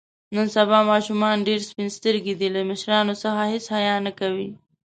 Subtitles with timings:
[0.35, 2.47] نن سبا ماشومان ډېر سپین سترګي دي.
[2.55, 4.49] له مشرانو څخه هېڅ حیا نه کوي.